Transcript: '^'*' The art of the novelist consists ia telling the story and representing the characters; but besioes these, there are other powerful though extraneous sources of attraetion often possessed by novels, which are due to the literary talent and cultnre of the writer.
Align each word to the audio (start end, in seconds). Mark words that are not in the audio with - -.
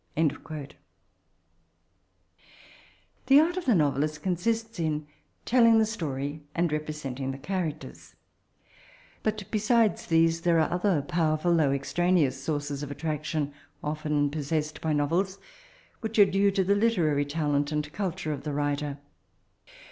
'^'*' 0.17 0.71
The 3.27 3.39
art 3.39 3.55
of 3.55 3.65
the 3.65 3.75
novelist 3.75 4.23
consists 4.23 4.79
ia 4.79 5.01
telling 5.45 5.77
the 5.77 5.85
story 5.85 6.41
and 6.55 6.71
representing 6.71 7.29
the 7.29 7.37
characters; 7.37 8.15
but 9.21 9.37
besioes 9.51 10.07
these, 10.07 10.41
there 10.41 10.59
are 10.59 10.71
other 10.73 11.03
powerful 11.03 11.55
though 11.55 11.71
extraneous 11.71 12.41
sources 12.43 12.81
of 12.81 12.89
attraetion 12.89 13.53
often 13.83 14.31
possessed 14.31 14.81
by 14.81 14.91
novels, 14.91 15.37
which 15.99 16.17
are 16.17 16.25
due 16.25 16.49
to 16.49 16.63
the 16.63 16.73
literary 16.73 17.23
talent 17.23 17.71
and 17.71 17.93
cultnre 17.93 18.33
of 18.33 18.41
the 18.41 18.53
writer. 18.53 18.97